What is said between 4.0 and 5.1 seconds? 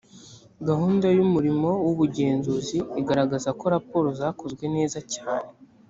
zakozwe neza